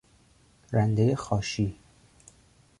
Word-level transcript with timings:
رندهی 0.73 1.15
خاشی 1.15 1.79